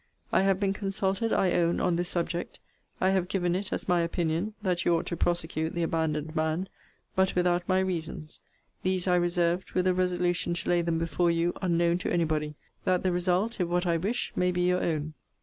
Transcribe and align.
I 0.33 0.41
have 0.41 0.59
been 0.59 0.73
consulted, 0.73 1.31
I 1.31 1.51
own, 1.51 1.79
on 1.79 1.95
this 1.95 2.09
subject. 2.09 2.59
I 2.99 3.11
have 3.11 3.27
given 3.27 3.53
it 3.53 3.71
as 3.71 3.87
my 3.87 4.01
opinion, 4.01 4.55
that 4.63 4.83
you 4.83 4.95
ought 4.95 5.05
to 5.05 5.15
prosecute 5.15 5.75
the 5.75 5.83
abandoned 5.83 6.35
man 6.35 6.69
but 7.15 7.35
without 7.35 7.69
my 7.69 7.77
reasons. 7.81 8.39
These 8.81 9.07
I 9.07 9.13
reserved, 9.13 9.73
with 9.73 9.85
a 9.85 9.93
resolution 9.93 10.55
to 10.55 10.69
lay 10.69 10.81
them 10.81 10.97
before 10.97 11.29
you 11.29 11.53
unknown 11.61 11.99
to 11.99 12.11
any 12.11 12.23
body, 12.25 12.55
that 12.83 13.03
the 13.03 13.11
result, 13.11 13.59
if 13.59 13.67
what 13.67 13.85
I 13.85 13.97
wish, 13.97 14.31
may 14.35 14.51
be 14.51 14.61
your 14.61 14.81
own. 14.83 15.13